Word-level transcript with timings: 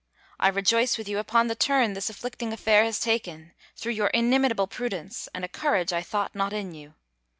I 0.39 0.47
rejoice 0.47 0.97
with 0.97 1.07
you 1.07 1.19
upon 1.19 1.45
the 1.45 1.53
turn 1.53 1.93
this 1.93 2.09
afflicting 2.09 2.51
affair 2.53 2.83
has 2.85 2.99
taken, 2.99 3.53
through 3.75 3.91
your 3.91 4.07
inimitable 4.07 4.65
prudence, 4.65 5.29
and 5.31 5.45
a 5.45 5.47
courage 5.47 5.93
I 5.93 6.01
thought 6.01 6.33
not 6.33 6.53
in 6.53 6.73
you. 6.73 6.95